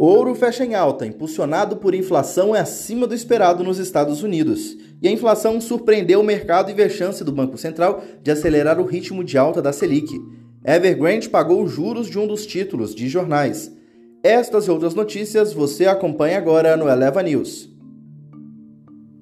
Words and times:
Ouro 0.00 0.32
fecha 0.36 0.64
em 0.64 0.76
alta, 0.76 1.04
impulsionado 1.04 1.78
por 1.78 1.92
inflação 1.92 2.54
é 2.54 2.60
acima 2.60 3.04
do 3.04 3.16
esperado 3.16 3.64
nos 3.64 3.80
Estados 3.80 4.22
Unidos. 4.22 4.76
E 5.02 5.08
a 5.08 5.10
inflação 5.10 5.60
surpreendeu 5.60 6.20
o 6.20 6.24
mercado 6.24 6.70
e 6.70 6.72
vê 6.72 6.88
chance 6.88 7.24
do 7.24 7.32
Banco 7.32 7.58
Central 7.58 8.00
de 8.22 8.30
acelerar 8.30 8.78
o 8.78 8.84
ritmo 8.84 9.24
de 9.24 9.36
alta 9.36 9.60
da 9.60 9.72
Selic. 9.72 10.16
Evergrande 10.64 11.28
pagou 11.28 11.64
os 11.64 11.72
juros 11.72 12.08
de 12.08 12.16
um 12.16 12.28
dos 12.28 12.46
títulos 12.46 12.94
de 12.94 13.08
jornais. 13.08 13.72
Estas 14.22 14.68
e 14.68 14.70
outras 14.70 14.94
notícias 14.94 15.52
você 15.52 15.86
acompanha 15.86 16.38
agora 16.38 16.76
no 16.76 16.88
Eleva 16.88 17.20
News. 17.20 17.68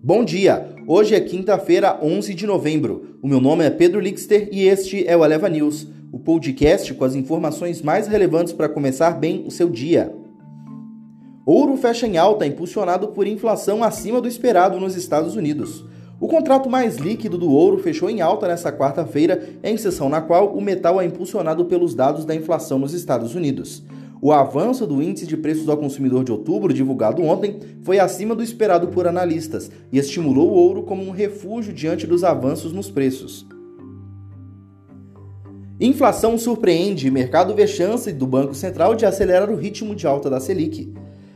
Bom 0.07 0.25
dia! 0.25 0.73
Hoje 0.87 1.17
é 1.17 1.21
quinta-feira, 1.21 1.99
11 2.01 2.33
de 2.33 2.47
novembro. 2.47 3.19
O 3.21 3.27
meu 3.27 3.41
nome 3.41 3.65
é 3.65 3.71
Pedro 3.71 3.99
Lixter 3.99 4.49
e 4.53 4.63
este 4.63 5.05
é 5.05 5.17
o 5.17 5.25
Eleva 5.25 5.49
News, 5.49 5.89
o 6.13 6.19
podcast 6.21 6.95
com 6.95 7.05
as 7.05 7.17
informações 7.17 7.83
mais 7.83 8.07
relevantes 8.07 8.53
para 8.53 8.69
começar 8.69 9.19
bem 9.19 9.43
o 9.45 9.51
seu 9.51 9.69
dia. 9.69 10.15
Ouro 11.45 11.77
fecha 11.77 12.07
em 12.07 12.17
alta, 12.19 12.47
impulsionado 12.47 13.09
por 13.09 13.27
inflação 13.27 13.83
acima 13.83 14.21
do 14.21 14.29
esperado 14.29 14.79
nos 14.79 14.95
Estados 14.95 15.35
Unidos. 15.35 15.85
O 16.21 16.29
contrato 16.29 16.71
mais 16.71 16.99
líquido 16.99 17.37
do 17.37 17.51
ouro 17.51 17.79
fechou 17.79 18.09
em 18.09 18.21
alta 18.21 18.47
nesta 18.47 18.71
quarta-feira, 18.71 19.59
em 19.61 19.77
sessão 19.77 20.09
na 20.09 20.21
qual 20.21 20.57
o 20.57 20.63
metal 20.63 21.01
é 21.01 21.05
impulsionado 21.05 21.65
pelos 21.65 21.97
dados 21.97 22.25
da 22.25 22.33
inflação 22.33 22.79
nos 22.79 22.95
Estados 22.95 23.35
Unidos. 23.35 23.83
O 24.27 24.33
avanço 24.33 24.89
do 24.89 25.01
índice 25.01 25.25
de 25.25 25.37
preços 25.37 25.69
ao 25.69 25.77
consumidor 25.77 26.25
de 26.25 26.33
outubro, 26.33 26.75
divulgado 26.75 27.23
ontem, 27.23 27.61
foi 27.85 28.01
acima 28.01 28.35
do 28.35 28.43
esperado 28.43 28.89
por 28.89 29.07
analistas 29.07 29.71
e 29.93 30.01
estimulou 30.01 30.51
o 30.51 30.55
ouro 30.55 30.83
como 30.83 31.05
um 31.05 31.13
refúgio 31.13 31.73
diante 31.73 32.09
dos 32.09 32.25
avanços 32.25 32.73
nos 32.73 32.91
preços. 32.91 33.47
Inflação 35.81 36.37
surpreende, 36.37 37.09
mercado 37.09 37.55
vê 37.55 37.69
chance 37.69 38.13
do 38.13 38.27
Banco 38.27 38.53
Central 38.53 38.97
de 38.97 39.07
acelerar 39.07 39.49
o 39.49 39.55
ritmo 39.55 39.95
de 39.95 40.09
alta 40.09 40.29
da 40.29 40.41
Selic. 40.41 40.93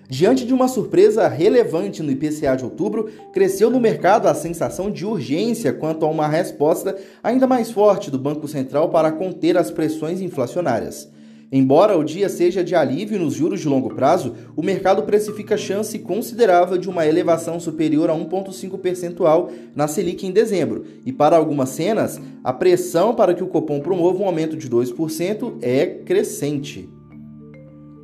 Diante 0.09 0.45
de 0.45 0.53
uma 0.53 0.67
surpresa 0.67 1.29
relevante 1.29 2.03
no 2.03 2.11
IPCA 2.11 2.57
de 2.57 2.65
outubro, 2.65 3.09
cresceu 3.33 3.71
no 3.71 3.79
mercado 3.79 4.27
a 4.27 4.35
sensação 4.35 4.91
de 4.91 5.07
urgência 5.07 5.73
quanto 5.73 6.05
a 6.05 6.09
uma 6.09 6.27
resposta 6.27 6.97
ainda 7.23 7.47
mais 7.47 7.71
forte 7.71 8.11
do 8.11 8.19
Banco 8.19 8.49
Central 8.49 8.89
para 8.89 9.13
conter 9.13 9.57
as 9.57 9.71
pressões 9.71 10.21
inflacionárias. 10.21 11.09
Embora 11.53 11.99
o 11.99 12.05
dia 12.05 12.29
seja 12.29 12.63
de 12.63 12.77
alívio 12.77 13.19
nos 13.19 13.35
juros 13.35 13.61
de 13.61 13.69
longo 13.69 13.93
prazo, 13.93 14.35
o 14.57 14.63
mercado 14.63 15.03
precifica 15.03 15.57
chance 15.57 15.99
considerável 15.99 16.79
de 16.79 16.89
uma 16.89 17.05
elevação 17.05 17.59
superior 17.59 18.09
a 18.09 18.15
1,5 18.15 18.79
percentual 18.79 19.51
na 19.75 19.89
Selic 19.89 20.25
em 20.25 20.31
dezembro, 20.31 20.85
e 21.05 21.13
para 21.13 21.37
algumas 21.37 21.71
cenas, 21.71 22.21
a 22.45 22.53
pressão 22.53 23.17
para 23.17 23.35
que 23.35 23.43
o 23.43 23.49
Copom 23.49 23.81
promova 23.81 24.23
um 24.23 24.27
aumento 24.27 24.57
de 24.57 24.71
2% 24.71 25.55
é 25.61 25.87
crescente. 25.87 26.89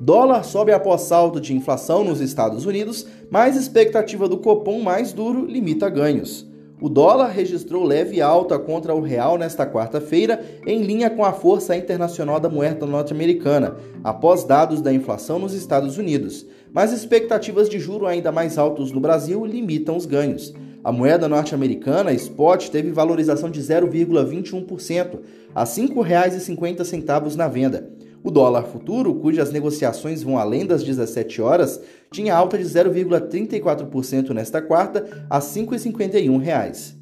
Dólar 0.01 0.43
sobe 0.43 0.73
após 0.73 1.03
salto 1.03 1.41
de 1.41 1.55
inflação 1.55 2.03
nos 2.03 2.21
Estados 2.21 2.67
Unidos, 2.67 3.07
mas 3.31 3.57
expectativa 3.57 4.29
do 4.29 4.39
Copom 4.39 4.83
mais 4.83 5.13
duro 5.13 5.47
limita 5.47 5.89
ganhos. 5.89 6.47
O 6.79 6.91
dólar 6.91 7.29
registrou 7.29 7.85
leve 7.85 8.21
alta 8.21 8.59
contra 8.59 8.95
o 8.95 9.01
real 9.01 9.39
nesta 9.39 9.67
quarta-feira, 9.67 10.45
em 10.67 10.83
linha 10.83 11.09
com 11.09 11.25
a 11.25 11.33
força 11.33 11.75
internacional 11.75 12.39
da 12.39 12.51
moeda 12.51 12.85
norte-americana, 12.85 13.77
após 14.05 14.45
dados 14.45 14.83
da 14.83 14.93
inflação 14.93 15.39
nos 15.39 15.55
Estados 15.55 15.97
Unidos. 15.97 16.45
Mas 16.71 16.93
expectativas 16.93 17.71
de 17.71 17.79
juro 17.79 18.07
ainda 18.07 18.31
mais 18.31 18.59
altos 18.59 18.93
no 18.93 19.01
Brasil 19.01 19.47
limitam 19.47 19.97
os 19.97 20.05
ganhos. 20.05 20.53
A 20.85 20.93
moeda 20.93 21.27
norte-americana, 21.27 22.13
spot, 22.13 22.69
teve 22.69 22.93
valorização 22.93 23.51
de 23.51 23.61
0,21%, 23.61 25.21
a 25.55 25.61
R$ 25.61 25.67
5,50 25.67 27.35
na 27.37 27.49
venda. 27.49 27.91
O 28.27 28.31
dólar 28.33 28.65
futuro, 28.65 29.15
cujas 29.15 29.53
negociações 29.53 30.21
vão 30.21 30.37
além 30.37 30.67
das 30.67 30.83
17 30.83 31.41
horas, 31.41 31.81
tinha 32.11 32.35
alta 32.35 32.59
de 32.59 32.65
0,34% 32.65 34.31
nesta 34.31 34.61
quarta 34.61 35.29
a 35.31 35.39
R$ 35.39 35.45
5,51. 35.45 36.97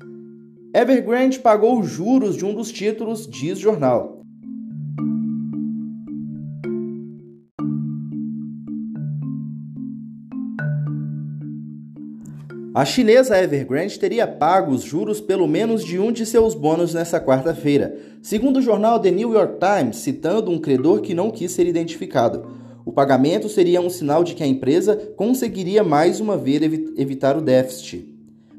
Evergrande 0.74 1.38
pagou 1.38 1.80
os 1.80 1.88
juros 1.88 2.36
de 2.36 2.44
um 2.44 2.54
dos 2.54 2.70
títulos, 2.70 3.26
diz 3.26 3.58
jornal. 3.58 4.23
A 12.74 12.84
chinesa 12.84 13.40
Evergrande 13.40 13.96
teria 14.00 14.26
pago 14.26 14.72
os 14.72 14.82
juros 14.82 15.20
pelo 15.20 15.46
menos 15.46 15.84
de 15.84 15.96
um 15.96 16.10
de 16.10 16.26
seus 16.26 16.56
bônus 16.56 16.92
nesta 16.92 17.20
quarta-feira, 17.20 17.96
segundo 18.20 18.56
o 18.56 18.60
jornal 18.60 18.98
The 18.98 19.12
New 19.12 19.32
York 19.32 19.60
Times, 19.60 19.98
citando 19.98 20.50
um 20.50 20.58
credor 20.58 21.00
que 21.00 21.14
não 21.14 21.30
quis 21.30 21.52
ser 21.52 21.68
identificado. 21.68 22.44
O 22.84 22.90
pagamento 22.90 23.48
seria 23.48 23.80
um 23.80 23.88
sinal 23.88 24.24
de 24.24 24.34
que 24.34 24.42
a 24.42 24.46
empresa 24.46 24.96
conseguiria 25.16 25.84
mais 25.84 26.18
uma 26.18 26.36
vez 26.36 26.60
evitar 26.96 27.36
o 27.36 27.40
déficit. 27.40 28.12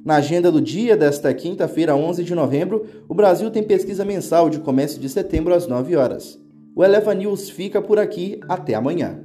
Na 0.05 0.15
agenda 0.15 0.49
do 0.49 0.61
dia 0.61 0.95
desta 0.95 1.33
quinta-feira, 1.33 1.93
11 1.93 2.23
de 2.23 2.33
novembro, 2.33 2.85
o 3.09 3.13
Brasil 3.13 3.51
tem 3.51 3.63
pesquisa 3.63 4.05
mensal 4.05 4.49
de 4.49 4.59
comércio 4.59 4.97
de 4.97 5.09
setembro 5.09 5.53
às 5.53 5.67
9 5.67 5.93
horas. 5.97 6.39
O 6.73 6.85
Eleva 6.85 7.13
News 7.13 7.49
fica 7.49 7.81
por 7.81 7.99
aqui. 7.99 8.39
Até 8.47 8.75
amanhã. 8.75 9.24